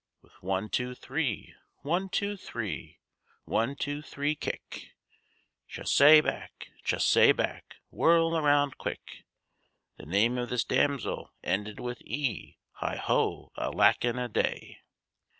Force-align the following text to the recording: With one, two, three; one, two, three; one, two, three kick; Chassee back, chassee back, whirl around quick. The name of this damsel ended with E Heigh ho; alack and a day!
With 0.23 0.33
one, 0.41 0.67
two, 0.69 0.95
three; 0.95 1.53
one, 1.83 2.09
two, 2.09 2.35
three; 2.35 2.97
one, 3.45 3.75
two, 3.75 4.01
three 4.01 4.33
kick; 4.33 4.95
Chassee 5.67 6.21
back, 6.21 6.69
chassee 6.83 7.31
back, 7.33 7.75
whirl 7.91 8.35
around 8.35 8.79
quick. 8.79 9.25
The 9.97 10.07
name 10.07 10.39
of 10.39 10.49
this 10.49 10.63
damsel 10.63 11.29
ended 11.43 11.79
with 11.79 12.01
E 12.01 12.57
Heigh 12.79 12.95
ho; 12.95 13.51
alack 13.55 14.03
and 14.03 14.19
a 14.19 14.27
day! 14.27 14.79